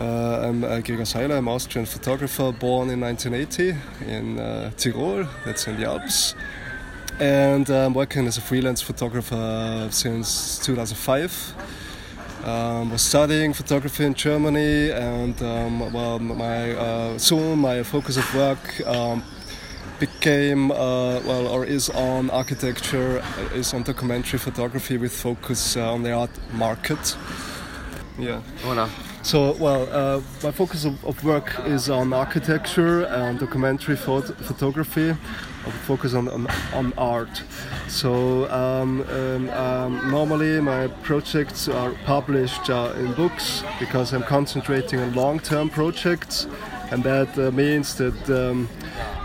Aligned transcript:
Uh, 0.00 0.48
I'm 0.48 0.64
uh, 0.64 0.80
Gregor 0.80 1.04
Sailer, 1.04 1.36
I'm 1.36 1.46
Austrian 1.46 1.84
photographer 1.84 2.52
born 2.52 2.88
in 2.88 3.00
1980 3.00 3.76
in 4.10 4.38
uh, 4.38 4.70
Tyrol, 4.78 5.26
that's 5.44 5.66
in 5.66 5.78
the 5.78 5.84
Alps. 5.84 6.34
And 7.18 7.68
I'm 7.68 7.92
working 7.92 8.26
as 8.26 8.38
a 8.38 8.40
freelance 8.40 8.80
photographer 8.80 9.88
since 9.90 10.58
2005. 10.64 11.54
Um, 12.46 12.90
was 12.90 13.02
studying 13.02 13.52
photography 13.52 14.06
in 14.06 14.14
Germany, 14.14 14.90
and 14.90 15.42
um, 15.42 15.92
well, 15.92 16.18
my 16.18 16.72
uh, 16.72 17.18
soon 17.18 17.58
my 17.58 17.82
focus 17.82 18.16
of 18.16 18.34
work 18.34 18.80
um, 18.86 19.22
became 19.98 20.70
uh, 20.70 21.20
well 21.26 21.46
or 21.46 21.66
is 21.66 21.90
on 21.90 22.30
architecture, 22.30 23.22
is 23.52 23.74
on 23.74 23.82
documentary 23.82 24.38
photography 24.38 24.96
with 24.96 25.12
focus 25.12 25.76
uh, 25.76 25.92
on 25.92 26.02
the 26.02 26.12
art 26.12 26.30
market. 26.54 27.18
Yeah. 28.18 28.40
Voilà. 28.62 28.88
So, 29.22 29.52
well, 29.56 29.86
uh, 29.92 30.22
my 30.42 30.50
focus 30.50 30.86
of, 30.86 31.04
of, 31.04 31.22
work 31.24 31.54
is 31.66 31.90
on 31.90 32.14
architecture 32.14 33.04
and 33.04 33.38
documentary 33.38 33.94
phot 33.94 34.34
photography. 34.36 35.10
I 35.10 35.70
focus 35.86 36.14
on, 36.14 36.26
on, 36.28 36.46
on 36.72 36.94
art. 36.96 37.42
So, 37.86 38.50
um, 38.50 39.02
um, 39.10 39.50
um, 39.50 40.10
normally 40.10 40.58
my 40.62 40.88
projects 41.02 41.68
are 41.68 41.92
published 42.06 42.70
uh, 42.70 42.94
in 42.96 43.12
books 43.12 43.62
because 43.78 44.14
I'm 44.14 44.22
concentrating 44.22 45.00
on 45.00 45.12
long 45.12 45.38
term 45.38 45.68
projects, 45.68 46.46
and 46.90 47.04
that 47.04 47.38
uh, 47.38 47.50
means 47.50 47.94
that 47.96 48.30
um, 48.30 48.70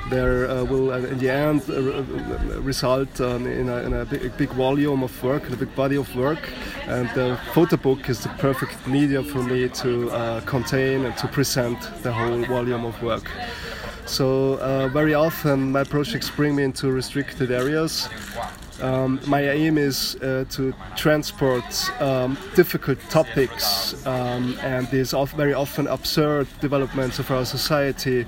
there 0.09 0.49
uh, 0.49 0.63
will 0.63 0.91
uh, 0.91 0.97
in 0.97 1.17
the 1.17 1.29
end 1.29 1.63
uh, 1.69 1.73
uh, 1.73 2.61
result 2.61 3.19
um, 3.21 3.47
in, 3.47 3.69
a, 3.69 3.77
in, 3.77 3.93
a, 3.93 4.05
big, 4.05 4.37
big, 4.37 4.49
volume 4.49 5.03
of 5.03 5.23
work, 5.23 5.49
a 5.49 5.55
big 5.55 5.73
body 5.75 5.95
of 5.95 6.13
work. 6.15 6.49
And 6.87 7.09
the 7.09 7.39
photo 7.53 7.77
book 7.77 8.09
is 8.09 8.21
the 8.21 8.29
perfect 8.29 8.87
medium 8.87 9.25
for 9.25 9.41
me 9.41 9.69
to 9.69 10.11
uh, 10.11 10.41
contain 10.41 11.05
and 11.05 11.17
to 11.17 11.27
present 11.27 11.77
the 12.03 12.11
whole 12.11 12.43
volume 12.45 12.85
of 12.85 13.01
work. 13.01 13.31
So 14.05 14.59
uh, 14.59 14.87
very 14.89 15.15
often 15.15 15.71
my 15.71 15.83
projects 15.83 16.29
bring 16.29 16.55
me 16.55 16.63
into 16.63 16.91
restricted 16.91 17.51
areas 17.51 18.07
um, 18.81 19.21
my 19.25 19.41
aim 19.41 19.77
is 19.77 20.15
uh, 20.17 20.45
to 20.49 20.73
transport 20.97 21.63
um, 22.01 22.37
difficult 22.55 22.99
topics 23.09 24.05
um, 24.05 24.57
and 24.61 24.87
these 24.89 25.11
very 25.35 25.53
often 25.53 25.87
absurd 25.87 26.47
developments 26.59 27.19
of 27.19 27.31
our 27.31 27.45
society 27.45 28.25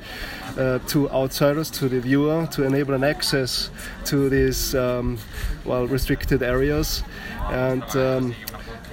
uh, 0.57 0.79
to 0.87 1.09
outsiders, 1.09 1.69
to 1.69 1.89
the 1.89 1.99
viewer, 1.99 2.47
to 2.47 2.63
enable 2.63 2.93
an 2.93 3.03
access 3.03 3.69
to 4.05 4.29
these 4.29 4.73
um, 4.73 5.17
well 5.65 5.85
restricted 5.85 6.41
areas. 6.41 7.03
And 7.49 7.83
um, 7.95 8.35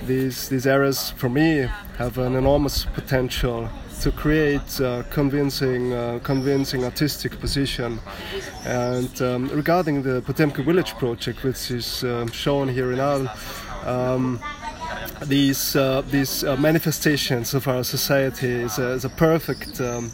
these 0.06 0.48
these 0.48 0.66
areas, 0.66 1.10
for 1.10 1.28
me, 1.28 1.68
have 1.98 2.18
an 2.18 2.34
enormous 2.36 2.84
potential 2.84 3.68
to 4.02 4.12
create 4.12 4.80
a 4.80 5.04
convincing, 5.10 5.92
uh, 5.92 6.18
convincing 6.22 6.84
artistic 6.84 7.38
position. 7.40 8.00
And 8.64 9.22
um, 9.22 9.48
regarding 9.48 10.02
the 10.02 10.20
Potemkin 10.22 10.64
Village 10.64 10.94
project, 10.96 11.42
which 11.42 11.70
is 11.70 12.04
uh, 12.04 12.26
shown 12.32 12.68
here 12.68 12.92
in 12.92 13.00
Arles, 13.00 13.28
um, 13.84 14.40
these 15.26 15.76
uh, 15.76 16.02
these 16.10 16.44
uh, 16.44 16.56
manifestations 16.56 17.54
of 17.54 17.68
our 17.68 17.84
society 17.84 18.48
is 18.48 18.78
a, 18.78 18.90
is 18.92 19.04
a 19.04 19.10
perfect. 19.10 19.80
Um, 19.80 20.10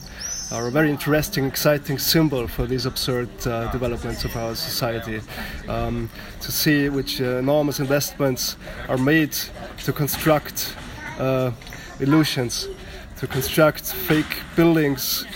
are 0.52 0.66
a 0.66 0.70
very 0.70 0.90
interesting, 0.90 1.44
exciting 1.44 1.98
symbol 1.98 2.48
for 2.48 2.66
these 2.66 2.86
absurd 2.86 3.28
uh, 3.46 3.70
developments 3.70 4.24
of 4.24 4.36
our 4.36 4.54
society. 4.54 5.20
Um, 5.68 6.10
to 6.40 6.50
see 6.52 6.88
which 6.88 7.20
uh, 7.20 7.38
enormous 7.38 7.80
investments 7.80 8.56
are 8.88 8.98
made 8.98 9.36
to 9.84 9.92
construct 9.92 10.74
uh, 11.18 11.52
illusions 12.00 12.68
to 13.20 13.26
construct 13.26 13.92
fake 13.92 14.40
buildings 14.56 15.26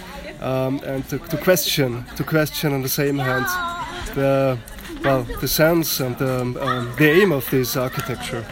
um, 0.41 0.81
and 0.85 1.07
to, 1.11 1.19
to, 1.19 1.37
question, 1.37 2.03
to 2.17 2.25
question 2.25 2.73
on 2.73 2.81
the 2.81 2.89
same 2.89 3.19
hand 3.19 3.45
the 4.15 4.59
well 5.03 5.25
the 5.41 5.49
sense 5.49 6.01
and 6.01 6.17
the, 6.17 6.41
um, 6.41 6.55
the 6.97 7.11
aim 7.11 7.31
of 7.31 7.49
this 7.51 7.77
architecture. 7.77 8.43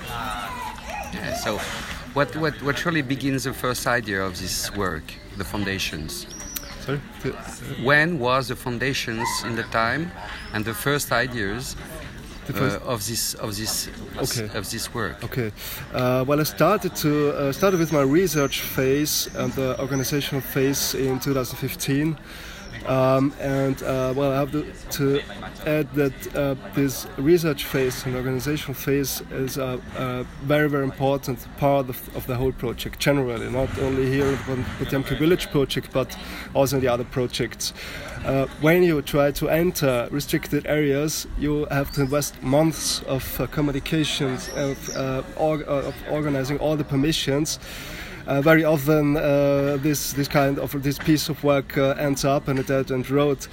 Yeah, 1.15 1.34
so, 1.34 1.56
what, 2.12 2.36
what 2.36 2.54
what 2.62 2.84
really 2.84 3.00
begins 3.00 3.44
the 3.44 3.54
first 3.54 3.86
idea 3.86 4.22
of 4.22 4.38
this 4.38 4.70
work, 4.76 5.04
the 5.38 5.44
foundations? 5.44 6.26
Sorry? 6.84 6.98
When 7.84 8.19
was 8.19 8.48
the 8.48 8.56
foundations 8.56 9.28
in 9.44 9.54
the 9.54 9.62
time 9.65 10.10
and 10.53 10.65
the 10.65 10.75
first 10.75 11.12
ideas 11.12 11.76
uh, 12.50 12.78
of 12.84 13.06
this 13.06 13.34
of 13.34 13.56
this 13.56 13.88
okay. 14.16 14.59
of 14.59 14.69
this 14.69 14.92
work. 14.92 15.22
Okay. 15.22 15.53
Uh, 15.94 16.25
well, 16.26 16.41
I 16.41 16.42
started 16.42 16.94
to 16.97 17.31
uh, 17.31 17.53
started 17.53 17.78
with 17.78 17.92
my 17.92 18.03
research 18.03 18.60
phase 18.60 19.28
and 19.37 19.53
the 19.53 19.81
organizational 19.81 20.41
phase 20.41 20.94
in 20.94 21.21
2015. 21.21 22.19
Um, 22.87 23.33
and 23.38 23.81
uh, 23.83 24.12
well, 24.16 24.33
I 24.33 24.37
have 24.37 24.50
to, 24.53 24.66
to 24.91 25.22
add 25.66 25.93
that 25.94 26.37
uh, 26.37 26.56
this 26.75 27.06
research 27.16 27.65
phase 27.65 28.05
and 28.05 28.16
organizational 28.16 28.75
phase 28.75 29.22
is 29.31 29.56
a, 29.56 29.81
a 29.97 30.25
very, 30.44 30.69
very 30.69 30.84
important 30.84 31.47
part 31.59 31.88
of, 31.88 32.16
of, 32.16 32.27
the 32.27 32.34
whole 32.34 32.53
project 32.53 32.99
generally, 32.99 33.49
not 33.50 33.78
only 33.78 34.10
here 34.10 34.27
in 34.27 34.33
the 34.33 34.65
Potemkin 34.78 35.19
Village 35.19 35.50
project, 35.50 35.93
but 35.93 36.16
also 36.55 36.77
in 36.77 36.83
the 36.83 36.88
other 36.88 37.05
projects. 37.05 37.72
Uh, 38.25 38.47
when 38.60 38.83
you 38.83 39.00
try 39.03 39.31
to 39.33 39.49
enter 39.49 40.09
restricted 40.10 40.66
areas, 40.66 41.27
you 41.39 41.66
have 41.71 41.93
to 41.93 42.00
invest 42.00 42.41
months 42.43 43.03
of 43.03 43.41
uh, 43.41 43.47
communications, 43.49 44.49
of, 44.56 44.97
uh, 44.97 45.22
of 45.37 45.94
organizing 46.10 46.59
all 46.59 46.77
the 46.77 46.84
permissions. 46.84 47.59
Uh, 48.27 48.41
very 48.41 48.65
often 48.65 49.16
uh, 49.16 49.77
this 49.83 50.12
this 50.12 50.28
kind 50.28 50.59
of 50.59 50.83
this 50.83 50.99
piece 50.99 51.28
of 51.28 51.43
work 51.43 51.77
uh, 51.77 51.94
ends 51.99 52.25
up 52.25 52.49
in 52.49 52.59
a 52.59 52.62
dead 52.62 52.91
end 52.91 53.10
road 53.10 53.47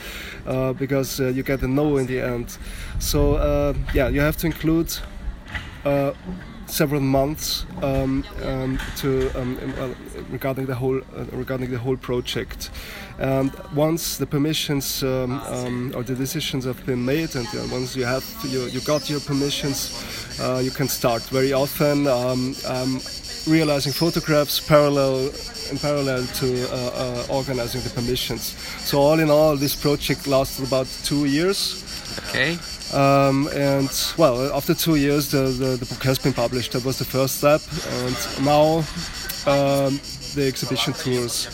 uh, 0.46 0.74
because 0.74 1.19
uh, 1.19 1.28
you 1.28 1.44
get 1.44 1.62
a 1.63 1.68
no 1.68 1.97
in 1.97 2.06
the 2.06 2.19
end. 2.19 2.57
So 3.00 3.35
uh, 3.35 3.74
yeah, 3.94 4.09
you 4.09 4.22
have 4.22 4.38
to 4.38 4.46
include 4.46 4.94
several 6.68 7.02
months 7.02 7.66
um, 7.81 8.24
um, 8.44 8.80
to 8.96 9.31
um, 9.34 9.57
regarding 10.30 10.68
the 10.68 10.75
whole 10.75 11.01
regarding 11.31 11.72
the 11.72 11.80
whole 11.80 11.97
project. 11.97 12.69
And 13.18 13.51
once 13.74 14.18
the 14.18 14.28
permissions 14.28 15.03
um, 15.03 15.41
um, 15.47 15.94
or 15.96 16.03
the 16.03 16.16
decisions 16.16 16.66
have 16.66 16.86
been 16.86 17.03
made, 17.03 17.36
and 17.36 17.47
once 17.72 17.96
you 17.96 18.06
have 18.06 18.24
you, 18.47 18.66
you 18.68 18.81
got 18.81 19.09
your 19.09 19.19
permissions, 19.19 19.91
you 20.62 20.72
can 20.72 20.88
start. 20.88 21.24
Very 21.24 21.53
often 21.53 22.06
um, 22.06 22.53
realizing 23.49 23.91
photographs 23.91 24.59
parallel 24.59 25.31
in 25.71 25.77
parallel 25.77 26.25
to 26.25 26.47
uh, 26.71 26.75
uh, 26.75 27.25
organizing 27.29 27.81
the 27.81 27.89
permissions. 27.89 28.55
So 28.85 28.99
all 28.99 29.19
in 29.19 29.29
all, 29.29 29.55
this 29.55 29.75
project 29.75 30.27
lasted 30.27 30.67
about 30.67 30.87
two 31.03 31.25
years. 31.25 31.83
Okay. 32.29 32.57
Um, 32.93 33.47
and 33.53 33.89
well, 34.17 34.51
after 34.55 34.73
two 34.73 34.95
years, 34.95 35.29
the, 35.31 35.43
the, 35.61 35.77
the, 35.77 35.85
book 35.85 36.03
has 36.03 36.17
been 36.17 36.33
published. 36.33 36.71
That 36.71 36.83
was 36.83 36.97
the 36.97 37.05
first 37.05 37.38
step, 37.38 37.61
and 38.01 38.45
now 38.45 38.77
um, 39.45 39.99
the 40.33 40.47
exhibition 40.47 40.93
tours 40.93 41.47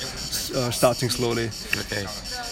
uh, 0.55 0.71
starting 0.71 1.09
slowly. 1.09 1.49
Okay. 1.77 2.05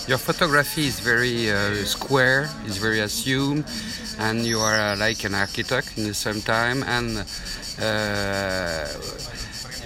Your 0.08 0.18
photography 0.18 0.88
is 0.88 1.00
very 1.00 1.50
uh, 1.50 1.86
square, 1.86 2.50
is 2.66 2.78
very 2.78 3.00
assumed, 3.00 3.64
and 4.20 4.46
you 4.46 4.60
are 4.60 4.76
uh, 4.76 4.98
like 4.98 5.24
an 5.24 5.34
architect 5.34 5.98
in 5.98 6.04
the 6.06 6.14
same 6.14 6.42
time. 6.42 6.84
And 6.84 7.26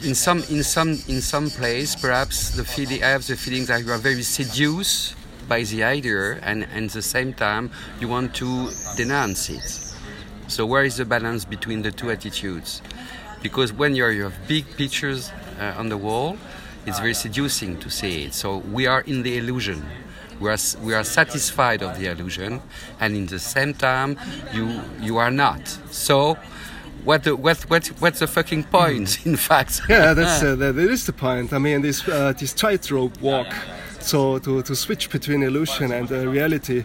in 0.04 0.16
some 0.16 0.44
in 0.50 0.64
some 0.64 0.90
in 1.08 1.22
some 1.22 1.50
place 1.50 1.96
perhaps 1.96 2.52
the 2.52 2.64
feeling 2.64 3.04
I 3.04 3.08
have 3.08 3.26
the 3.26 3.36
feeling 3.36 3.66
that 3.66 3.84
you 3.84 3.92
are 3.92 3.98
very 3.98 4.24
seduced 4.24 5.16
by 5.48 5.64
the 5.64 5.84
idea 5.84 6.40
and, 6.44 6.68
and 6.74 6.86
at 6.86 6.92
the 6.92 7.02
same 7.02 7.34
time 7.34 7.72
you 8.00 8.08
want 8.08 8.36
to 8.36 8.70
denounce 8.96 9.50
it. 9.50 9.84
So 10.48 10.66
where 10.66 10.84
is 10.84 10.98
the 10.98 11.06
balance 11.06 11.46
between 11.46 11.82
the 11.82 11.92
two 11.92 12.12
attitudes? 12.12 12.82
Because 13.42 13.72
when 13.72 13.96
you're, 13.96 14.12
you 14.12 14.24
have 14.24 14.48
big 14.48 14.66
pictures 14.76 15.32
uh, 15.60 15.76
on 15.78 15.90
the 15.90 15.98
wall 15.98 16.38
it's 16.86 17.00
very 17.00 17.14
seducing 17.14 17.78
to 17.80 17.90
see 17.90 18.24
it. 18.24 18.34
So 18.34 18.58
we 18.58 18.88
are 18.88 19.02
in 19.02 19.22
the 19.22 19.38
illusion. 19.38 19.86
We 20.40 20.50
are, 20.50 20.58
we 20.82 20.94
are 20.94 21.04
satisfied 21.04 21.84
of 21.84 22.00
the 22.00 22.10
illusion 22.10 22.62
and 23.02 23.16
in 23.16 23.26
the 23.26 23.40
same 23.40 23.74
time 23.74 24.18
you 24.54 24.82
you 25.02 25.18
are 25.18 25.32
not. 25.32 25.68
So 25.92 26.38
what 27.08 27.24
the, 27.24 27.36
what 27.38 27.58
what 27.70 27.88
what's 28.00 28.20
the 28.20 28.28
fucking 28.28 28.66
point? 28.66 29.26
In 29.26 29.38
fact, 29.38 29.82
yeah, 29.90 30.14
that's 30.14 30.44
uh, 30.44 30.56
that 30.56 30.78
is 30.78 31.06
the 31.06 31.14
point. 31.14 31.54
I 31.54 31.58
mean, 31.58 31.82
this 31.82 32.08
uh, 32.08 32.34
this 32.38 32.54
tightrope 32.54 33.22
walk. 33.22 33.54
So 34.00 34.40
to, 34.40 34.62
to 34.62 34.76
switch 34.76 35.10
between 35.10 35.44
illusion 35.44 35.92
and 35.92 36.12
uh, 36.12 36.28
reality. 36.28 36.84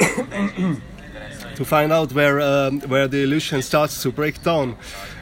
to 1.56 1.64
find 1.64 1.92
out 1.92 2.12
where 2.12 2.40
um, 2.40 2.80
where 2.88 3.06
the 3.06 3.22
illusion 3.22 3.62
starts 3.62 4.02
to 4.02 4.10
break 4.10 4.42
down, 4.42 4.76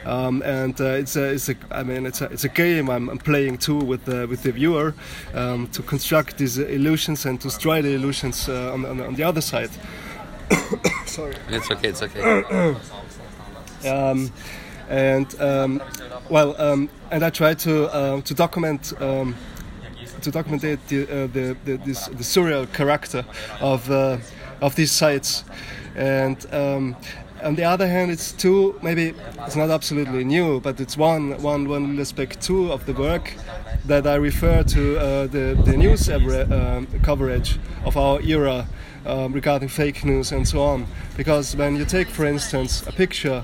um, 0.05 0.41
and 0.43 0.79
uh, 0.81 1.01
it's 1.01 1.15
a, 1.15 1.33
it's 1.33 1.49
a 1.49 1.55
I 1.69 1.83
mean 1.83 2.05
it's 2.05 2.21
a, 2.21 2.25
it's 2.25 2.43
a 2.43 2.49
game 2.49 2.89
I'm, 2.89 3.09
I'm 3.09 3.17
playing 3.19 3.57
too 3.57 3.77
with 3.77 4.05
the 4.05 4.25
with 4.27 4.41
the 4.43 4.51
viewer 4.51 4.93
um, 5.33 5.67
to 5.73 5.83
construct 5.83 6.37
these 6.37 6.57
illusions 6.57 7.25
and 7.25 7.39
to 7.41 7.47
destroy 7.47 7.81
the 7.81 7.93
illusions 7.93 8.49
uh, 8.49 8.73
on, 8.73 8.85
on, 8.85 9.01
on, 9.01 9.15
the 9.15 9.23
other 9.23 9.41
side. 9.41 9.71
Sorry. 11.05 11.35
It's 11.49 11.69
okay. 11.71 11.89
It's 11.89 12.01
okay. 12.01 12.75
Um, 13.85 14.31
and 14.89 15.39
um, 15.41 15.81
well, 16.29 16.59
um, 16.59 16.89
and 17.11 17.23
I 17.23 17.29
try 17.29 17.53
to 17.53 17.87
uh, 17.87 18.21
to 18.21 18.33
document. 18.33 18.93
Um, 19.01 19.35
to 20.21 20.31
document 20.31 20.61
the, 20.61 21.03
uh, 21.03 21.27
the, 21.27 21.55
the, 21.63 21.77
this, 21.77 22.07
the 22.07 22.23
surreal 22.23 22.71
character 22.73 23.23
of, 23.61 23.89
uh, 23.89 24.17
of 24.61 24.75
these 24.75 24.91
sites. 24.91 25.43
And 25.95 26.45
um, 26.53 26.95
on 27.43 27.55
the 27.55 27.63
other 27.63 27.87
hand, 27.87 28.11
it's 28.11 28.31
two, 28.31 28.79
maybe 28.81 29.13
it's 29.45 29.55
not 29.55 29.69
absolutely 29.69 30.23
new, 30.23 30.59
but 30.59 30.79
it's 30.79 30.97
one, 30.97 31.41
one, 31.41 31.67
one 31.67 31.99
aspect 31.99 32.41
two 32.41 32.71
of 32.71 32.85
the 32.85 32.93
work 32.93 33.33
that 33.85 34.05
I 34.05 34.15
refer 34.15 34.63
to 34.63 34.97
uh, 34.97 35.27
the, 35.27 35.59
the 35.65 35.77
news 35.77 36.09
uh, 36.09 36.85
coverage 37.03 37.57
of 37.85 37.97
our 37.97 38.21
era 38.21 38.67
um, 39.05 39.33
regarding 39.33 39.69
fake 39.69 40.03
news 40.03 40.31
and 40.31 40.47
so 40.47 40.61
on. 40.61 40.87
Because 41.17 41.55
when 41.55 41.75
you 41.75 41.85
take, 41.85 42.09
for 42.09 42.25
instance, 42.25 42.85
a 42.87 42.91
picture 42.91 43.43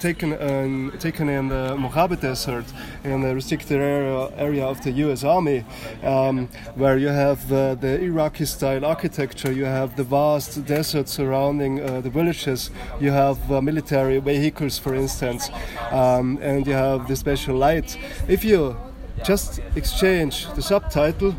taken, 0.00 0.32
um, 0.40 0.92
taken 0.98 1.28
in 1.28 1.48
the 1.48 1.76
Mojave 1.76 2.16
Desert 2.16 2.64
in 3.04 3.20
the 3.20 3.34
restricted 3.34 3.80
area, 3.80 4.28
area 4.36 4.66
of 4.66 4.82
the 4.82 4.90
US 4.92 5.24
Army, 5.24 5.64
um, 6.02 6.48
where 6.74 6.98
you 6.98 7.08
have 7.08 7.52
uh, 7.52 7.74
the 7.74 8.00
Iraqi 8.00 8.44
style 8.44 8.84
architecture, 8.84 9.52
you 9.52 9.64
have 9.64 9.96
the 9.96 10.04
vast 10.04 10.64
desert 10.66 11.08
surrounding 11.08 11.80
uh, 11.80 12.00
the 12.00 12.10
villages, 12.10 12.70
you 13.00 13.10
have 13.10 13.38
uh, 13.50 13.60
military 13.60 14.18
vehicles, 14.18 14.78
for 14.78 14.94
instance, 14.94 15.50
um, 15.90 16.38
and 16.42 16.66
you 16.66 16.72
have 16.72 17.08
the 17.08 17.16
special 17.16 17.56
light. 17.56 17.96
If 18.28 18.44
you 18.44 18.76
just 19.24 19.60
exchange 19.76 20.52
the 20.54 20.62
subtitle, 20.62 21.34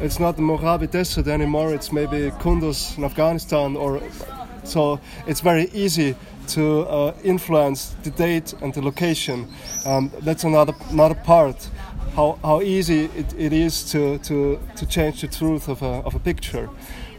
it's 0.00 0.18
not 0.18 0.36
the 0.36 0.42
Mojave 0.42 0.88
Desert 0.88 1.28
anymore, 1.28 1.72
it's 1.72 1.92
maybe 1.92 2.30
Kunduz 2.40 2.98
in 2.98 3.04
Afghanistan 3.04 3.76
or 3.76 4.00
so 4.64 4.98
it's 5.26 5.40
very 5.40 5.68
easy 5.72 6.16
to 6.48 6.80
uh, 6.80 7.14
influence 7.22 7.94
the 8.02 8.10
date 8.10 8.54
and 8.60 8.72
the 8.72 8.82
location. 8.82 9.48
Um, 9.84 10.10
that's 10.20 10.44
another 10.44 10.74
another 10.90 11.14
part. 11.14 11.68
How, 12.14 12.38
how 12.42 12.60
easy 12.60 13.06
it, 13.06 13.34
it 13.36 13.52
is 13.52 13.90
to, 13.90 14.18
to, 14.18 14.60
to 14.76 14.86
change 14.86 15.22
the 15.22 15.26
truth 15.26 15.68
of 15.68 15.82
a, 15.82 16.02
of 16.06 16.14
a 16.14 16.20
picture. 16.20 16.70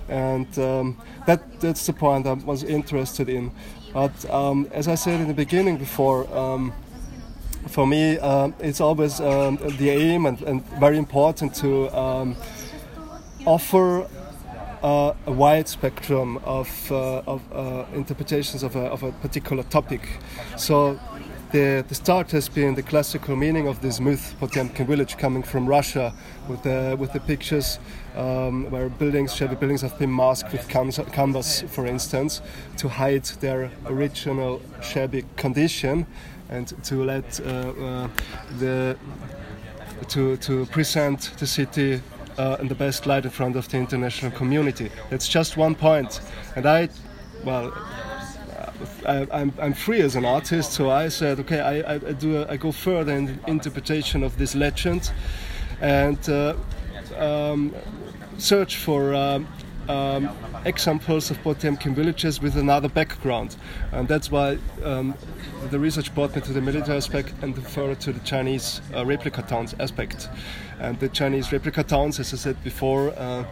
And 0.08 0.48
um, 0.58 0.98
that, 1.28 1.60
that's 1.60 1.86
the 1.86 1.92
point 1.92 2.26
I 2.26 2.34
was 2.34 2.64
interested 2.64 3.28
in. 3.28 3.52
But 3.94 4.30
um, 4.30 4.70
as 4.72 4.88
I 4.88 4.96
said 4.96 5.20
in 5.20 5.28
the 5.28 5.34
beginning 5.34 5.78
before, 5.78 6.34
um, 6.34 6.72
for 7.68 7.86
me, 7.86 8.18
uh, 8.20 8.52
it's 8.60 8.80
always 8.80 9.20
um, 9.20 9.58
the 9.78 9.90
aim 9.90 10.28
and, 10.28 10.42
and, 10.44 10.66
very 10.80 10.98
important 10.98 11.56
to 11.56 11.90
um, 11.98 12.36
offer 13.46 14.08
uh, 14.86 15.16
a 15.26 15.32
wide 15.32 15.68
spectrum 15.68 16.38
of, 16.46 16.92
uh, 16.92 17.24
of 17.26 17.42
uh, 17.52 17.86
interpretations 17.96 18.62
of 18.62 18.76
a, 18.76 18.86
of 18.92 19.02
a, 19.02 19.12
particular 19.14 19.64
topic. 19.64 20.08
So 20.58 21.00
the, 21.52 21.84
the 21.88 21.96
start 21.96 22.30
has 22.32 22.50
been 22.50 22.76
the 22.76 22.84
classical 22.84 23.36
meaning 23.36 23.68
of 23.68 23.82
this 23.82 24.00
myth, 24.00 24.36
Potemkin 24.40 24.86
village, 24.86 25.18
coming 25.18 25.42
from 25.42 25.66
Russia, 25.66 26.14
with 26.48 26.62
the, 26.62 26.96
with 27.00 27.14
the 27.14 27.20
pictures 27.20 27.80
um, 28.16 28.70
where 28.70 28.90
buildings, 28.90 29.34
shabby 29.34 29.56
buildings, 29.56 29.82
have 29.82 29.98
been 29.98 30.16
masked 30.16 30.52
with 30.52 30.68
canvas, 30.68 31.62
for 31.62 31.88
instance, 31.88 32.42
to 32.78 32.88
hide 32.88 33.26
their 33.42 33.72
original 33.88 34.62
shabby 34.84 35.24
condition 35.36 36.06
and 36.50 36.68
to 36.84 37.04
let 37.04 37.40
uh, 37.40 37.44
uh, 37.44 38.10
the 38.60 38.96
to, 40.10 40.38
to 40.38 40.66
present 40.68 41.32
the 41.40 41.48
city 41.48 42.02
uh, 42.38 42.58
in 42.60 42.68
the 42.68 42.76
best 42.76 43.06
light 43.06 43.26
in 43.26 43.32
front 43.32 43.56
of 43.56 43.68
the 43.70 43.78
international 43.78 44.32
community. 44.32 44.92
That's 45.10 45.28
just 45.28 45.58
one 45.58 45.76
point. 45.76 46.22
And 46.56 46.66
I, 46.66 46.90
well, 47.44 47.74
I, 49.08 49.28
I'm, 49.32 49.54
I'm 49.60 49.74
free 49.74 50.02
as 50.02 50.16
an 50.16 50.26
artist, 50.26 50.74
so 50.74 50.90
I 50.90 51.10
said, 51.10 51.40
okay, 51.42 51.60
I, 51.60 51.96
I, 51.96 51.98
do 51.98 52.38
a, 52.38 52.52
I 52.52 52.58
go 52.58 52.72
further 52.72 53.14
in 53.14 53.40
interpretation 53.48 54.24
of 54.24 54.38
this 54.38 54.56
legend 54.56 55.12
and 55.82 56.30
uh, 56.30 56.56
um, 57.18 57.74
search 58.38 58.78
for 58.78 59.14
um, 59.14 59.48
um, 59.88 60.30
examples 60.66 61.32
of 61.32 61.42
Potemkin 61.44 61.96
villages 61.96 62.42
with 62.42 62.58
another 62.58 62.90
background. 62.90 63.56
And 63.92 64.08
that's 64.08 64.32
why 64.32 64.58
um, 64.84 65.14
the 65.70 65.80
research 65.80 66.14
brought 66.14 66.36
me 66.36 66.42
to 66.42 66.54
the 66.54 66.62
military 66.62 66.98
aspect 66.98 67.34
and 67.42 67.56
further 67.68 67.96
to 67.96 68.12
the 68.12 68.20
Chinese 68.22 68.82
uh, 68.94 69.06
replica 69.06 69.44
towns 69.44 69.76
aspect. 69.80 70.30
And 70.80 71.00
the 71.00 71.10
Chinese 71.10 71.52
replica 71.52 71.84
towns, 71.84 72.20
as 72.20 72.34
I 72.34 72.38
said 72.38 72.64
before, 72.64 73.14
uh, 73.18 73.46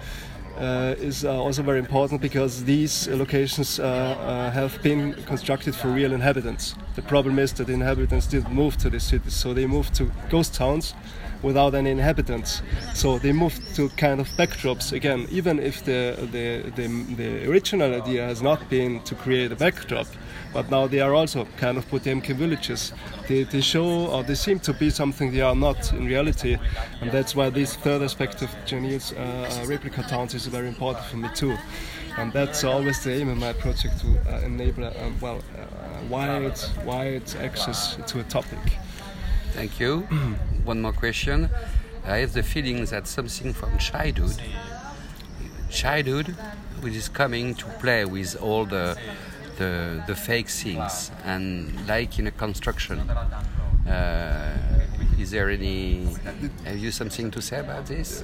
uh, 0.57 0.95
is 1.00 1.25
uh, 1.25 1.33
also 1.42 1.63
very 1.63 1.80
important 1.80 2.21
because 2.21 2.63
these 2.65 3.07
locations 3.07 3.80
uh, 3.80 3.83
uh, 3.83 4.51
have 4.51 4.81
been 4.83 5.13
constructed 5.25 5.75
for 5.75 5.88
real 5.88 6.13
inhabitants. 6.13 6.75
The 6.95 7.01
problem 7.01 7.39
is 7.39 7.54
that 7.54 7.68
the 7.68 7.74
inhabitants 7.74 8.27
didn't 8.27 8.54
move 8.54 8.77
to 8.77 8.89
these 8.89 9.04
cities, 9.04 9.33
so 9.33 9.54
they 9.54 9.66
moved 9.66 9.95
to 9.95 10.12
ghost 10.30 10.54
towns 10.54 10.94
without 11.44 11.75
any 11.75 11.92
inhabitants. 11.92 12.62
So 12.94 13.19
they 13.19 13.31
moved 13.31 13.75
to 13.75 13.90
kind 13.90 14.19
of 14.19 14.28
backdrops 14.30 14.94
again, 14.94 15.28
even 15.30 15.60
if 15.60 15.84
the, 15.84 16.16
the, 16.31 16.72
the, 16.75 16.88
the 17.16 17.50
original 17.50 17.94
idea 17.94 18.25
has 18.25 18.42
not 18.42 18.69
been 18.69 19.01
to 19.01 19.16
create 19.16 19.51
a 19.51 19.56
backdrop 19.56 20.07
but 20.54 20.69
now 20.69 20.88
they 20.88 21.00
are 21.00 21.13
also 21.13 21.45
kind 21.57 21.78
of 21.78 21.90
Potemkin 21.90 22.38
villages. 22.38 22.94
They, 23.28 23.44
they 23.44 23.62
show 23.62 24.07
or 24.07 24.24
they 24.24 24.36
seem 24.36 24.60
to 24.60 24.74
be 24.74 24.90
something 24.90 25.31
they 25.31 25.42
are 25.42 25.56
not 25.56 25.92
in 25.92 26.06
reality, 26.06 26.57
and 27.01 27.12
that's 27.12 27.36
why 27.36 27.50
this 27.50 27.75
third 27.75 28.04
aspect 28.04 28.42
of 28.42 28.50
Chinese 28.66 29.13
uh, 29.13 29.18
uh, 29.18 29.66
replica 29.66 30.04
towns 30.04 30.36
is 30.36 30.45
very 30.45 30.68
important 30.68 31.06
for 31.06 31.18
me 31.18 31.30
too. 31.34 31.57
And 32.18 32.31
that's 32.31 32.63
always 32.63 33.04
the 33.04 33.12
aim 33.13 33.30
of 33.30 33.38
my 33.38 33.54
project 33.54 34.00
to 34.01 34.07
uh, 34.31 34.40
enable 34.42 34.86
um, 34.86 35.18
well 35.19 35.42
uh, 35.57 36.06
wide 36.10 36.60
wide 36.86 37.36
access 37.38 37.95
to 37.95 38.19
a 38.19 38.24
topic. 38.24 38.60
Thank 39.54 39.80
you. 39.80 40.00
One 40.66 40.82
more 40.82 40.94
question. 40.94 41.50
I 42.06 42.18
have 42.18 42.34
the 42.34 42.44
feeling 42.44 42.86
that 42.86 43.08
something 43.08 43.54
from 43.54 43.78
childhood, 43.78 44.42
childhood, 45.70 46.36
which 46.82 46.96
is 46.96 47.08
coming 47.10 47.56
to 47.56 47.66
play 47.80 48.06
with 48.06 48.36
all 48.42 48.66
the 48.66 48.98
the, 49.58 50.04
the 50.08 50.16
fake 50.16 50.50
things 50.50 51.12
and 51.24 51.88
like 51.88 52.18
in 52.18 52.26
a 52.28 52.32
construction. 52.32 53.00
Uh, 53.88 54.73
is 55.24 55.31
there 55.31 55.50
any? 55.50 56.06
Have 56.66 56.78
you 56.78 56.92
something 56.92 57.31
to 57.31 57.42
say 57.42 57.60
about 57.60 57.86
this? 57.86 58.24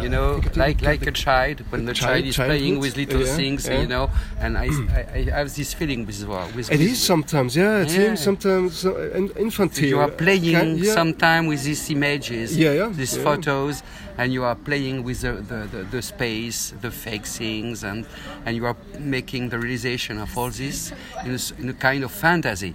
You 0.00 0.08
know, 0.08 0.40
like 0.54 0.80
like 0.90 1.04
a 1.06 1.14
child 1.26 1.56
when 1.70 1.84
the 1.84 1.92
child, 1.92 2.24
is 2.24 2.36
playing 2.36 2.78
with 2.78 2.96
little 2.96 3.24
yeah, 3.26 3.36
things, 3.40 3.66
yeah. 3.66 3.80
you 3.80 3.88
know, 3.94 4.10
and 4.38 4.56
I, 4.56 4.66
I, 4.98 5.02
I, 5.16 5.22
have 5.40 5.54
this 5.54 5.74
feeling 5.74 6.06
with 6.06 6.20
with. 6.56 6.70
It 6.70 6.80
is 6.80 7.02
sometimes, 7.12 7.56
yeah. 7.56 7.82
It 7.82 7.90
yeah. 7.90 8.14
sometimes 8.14 8.86
uh, 8.86 9.28
infantile. 9.46 9.90
You 9.92 10.00
are 10.06 10.14
playing 10.24 10.56
Can, 10.58 10.78
yeah. 10.78 10.94
sometime 10.94 11.46
with 11.52 11.62
these 11.64 11.90
images, 11.90 12.56
yeah, 12.56 12.72
yeah, 12.80 12.88
these 12.88 13.16
photos, 13.26 13.82
and 14.18 14.32
you 14.32 14.44
are 14.44 14.54
playing 14.54 15.02
with 15.02 15.20
the, 15.22 15.32
the, 15.50 15.60
the, 15.72 15.82
the, 15.94 16.02
space, 16.02 16.72
the 16.80 16.90
fake 16.90 17.26
things, 17.26 17.84
and, 17.84 18.06
and 18.44 18.56
you 18.56 18.64
are 18.66 18.76
making 18.98 19.48
the 19.50 19.58
realization 19.58 20.18
of 20.18 20.36
all 20.38 20.50
this 20.50 20.92
in 21.24 21.32
a, 21.34 21.40
in 21.60 21.68
a 21.68 21.74
kind 21.74 22.04
of 22.04 22.12
fantasy. 22.12 22.74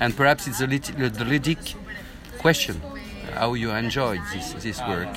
And 0.00 0.16
perhaps 0.16 0.46
it's 0.46 0.60
a 0.60 0.66
lit- 0.66 0.96
the 0.96 1.24
lydic 1.24 1.74
question 2.38 2.80
how 3.34 3.54
you 3.54 3.70
enjoyed 3.70 4.20
this, 4.32 4.52
this 4.54 4.80
work. 4.80 5.08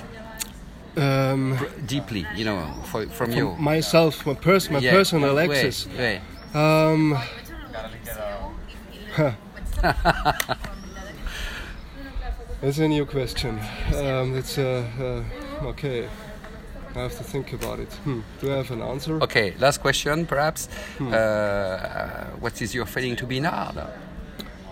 Um, 0.98 1.60
deeply, 1.86 2.26
you 2.36 2.46
know, 2.46 2.74
for, 2.86 3.06
from, 3.08 3.32
you. 3.32 3.56
Myself, 3.58 4.26
my, 4.26 4.34
pers- 4.34 4.70
my 4.70 4.80
yeah, 4.80 4.92
personal 4.92 5.38
access. 5.38 5.88
Um, 6.54 7.18
huh. 9.14 9.32
That's 12.62 12.78
a 12.78 12.88
new 12.88 13.06
question. 13.06 13.60
Um, 13.94 14.38
it's 14.38 14.58
uh, 14.58 15.24
uh, 15.62 15.68
okay. 15.68 16.08
I 16.96 17.00
have 17.00 17.18
to 17.18 17.24
think 17.24 17.52
about 17.52 17.80
it. 17.80 17.92
Hmm. 18.06 18.22
Do 18.40 18.54
I 18.54 18.58
have 18.58 18.72
an 18.72 18.82
answer? 18.82 19.22
Okay, 19.22 19.54
last 19.60 19.82
question, 19.82 20.26
perhaps. 20.26 20.70
Hmm. 20.98 21.12
Uh, 21.12 21.16
uh 21.16 22.26
what 22.40 22.62
is 22.62 22.74
your 22.74 22.86
feeling 22.86 23.18
to 23.18 23.26
be 23.26 23.42
now? 23.42 23.74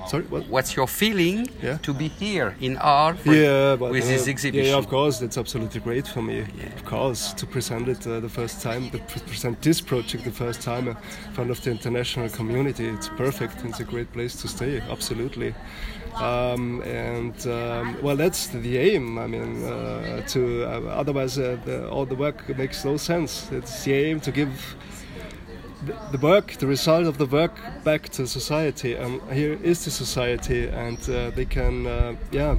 Sorry, 0.07 0.23
what? 0.23 0.47
What's 0.47 0.75
your 0.75 0.87
feeling 0.87 1.47
yeah? 1.61 1.77
to 1.77 1.93
be 1.93 2.07
here 2.07 2.55
in 2.59 2.77
art 2.77 3.17
yeah, 3.25 3.75
but, 3.75 3.91
with 3.91 4.03
uh, 4.03 4.07
this 4.07 4.27
exhibition? 4.27 4.71
Yeah, 4.71 4.77
of 4.77 4.87
course, 4.87 5.19
that's 5.19 5.37
absolutely 5.37 5.79
great 5.79 6.07
for 6.07 6.21
me. 6.21 6.45
Yeah. 6.57 6.65
Of 6.75 6.85
course, 6.85 7.33
to 7.33 7.45
present 7.45 7.87
it 7.87 8.05
uh, 8.05 8.19
the 8.19 8.29
first 8.29 8.61
time, 8.61 8.89
to 8.91 8.99
present 8.99 9.61
this 9.61 9.81
project 9.81 10.25
the 10.25 10.31
first 10.31 10.61
time 10.61 10.89
in 10.89 10.95
front 11.33 11.51
of 11.51 11.61
the 11.63 11.71
international 11.71 12.29
community, 12.29 12.87
it's 12.87 13.09
perfect. 13.09 13.63
It's 13.65 13.79
a 13.79 13.83
great 13.83 14.11
place 14.11 14.35
to 14.41 14.47
stay. 14.47 14.81
Absolutely. 14.81 15.55
Um, 16.15 16.81
and 16.83 17.47
um, 17.47 17.97
well, 18.01 18.15
that's 18.15 18.47
the 18.47 18.77
aim. 18.77 19.17
I 19.17 19.27
mean, 19.27 19.63
uh, 19.63 20.21
to 20.27 20.63
uh, 20.63 20.81
otherwise 20.89 21.39
uh, 21.39 21.57
the, 21.65 21.89
all 21.89 22.05
the 22.05 22.15
work 22.15 22.55
makes 22.57 22.85
no 22.85 22.97
sense. 22.97 23.51
It's 23.51 23.83
the 23.83 23.93
aim 23.93 24.19
to 24.21 24.31
give 24.31 24.75
the 26.11 26.17
work, 26.17 26.53
the 26.53 26.67
result 26.67 27.05
of 27.05 27.17
the 27.17 27.25
work, 27.25 27.55
back 27.83 28.09
to 28.09 28.27
society. 28.27 28.95
And 28.95 29.21
here 29.31 29.53
is 29.61 29.85
the 29.85 29.91
society, 29.91 30.67
and 30.67 30.97
uh, 31.09 31.31
they 31.31 31.45
can, 31.45 31.87
uh, 31.87 32.15
yeah, 32.31 32.55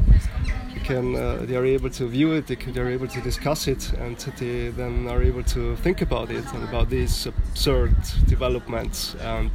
they 0.74 0.80
can, 0.80 1.16
uh, 1.16 1.38
they 1.42 1.56
are 1.56 1.64
able 1.64 1.90
to 1.90 2.06
view 2.06 2.32
it. 2.32 2.46
They, 2.46 2.56
can, 2.56 2.72
they 2.72 2.80
are 2.80 2.90
able 2.90 3.08
to 3.08 3.20
discuss 3.20 3.68
it, 3.68 3.92
and 3.94 4.16
they 4.38 4.68
then 4.68 5.08
are 5.08 5.22
able 5.22 5.42
to 5.44 5.76
think 5.76 6.02
about 6.02 6.30
it 6.30 6.44
and 6.52 6.64
about 6.64 6.90
these 6.90 7.26
absurd 7.26 7.94
developments 8.26 9.14
and 9.20 9.50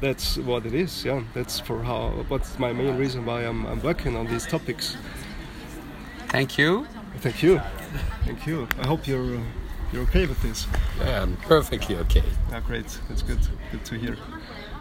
that's 0.00 0.36
what 0.38 0.66
it 0.66 0.74
is. 0.74 1.04
Yeah, 1.04 1.22
that's 1.34 1.58
for 1.60 1.82
how. 1.82 2.10
What's 2.28 2.58
my 2.58 2.72
main 2.72 2.96
reason 2.96 3.24
why 3.26 3.42
I'm, 3.42 3.66
I'm 3.66 3.82
working 3.82 4.16
on 4.16 4.26
these 4.26 4.46
topics. 4.46 4.96
Thank 6.28 6.58
you. 6.58 6.86
Thank 7.18 7.42
you. 7.42 7.60
Thank 8.24 8.46
you. 8.46 8.68
I 8.80 8.86
hope 8.86 9.06
you're 9.06 9.36
uh, 9.36 9.42
you're 9.92 10.02
okay 10.02 10.26
with 10.26 10.40
this. 10.42 10.66
Yeah, 10.98 11.22
I'm 11.22 11.36
perfectly 11.38 11.96
okay. 11.96 12.24
Yeah, 12.50 12.60
great. 12.60 12.98
That's 13.08 13.22
good. 13.22 13.38
Good 13.70 13.84
to 13.86 13.94
hear. 13.96 14.16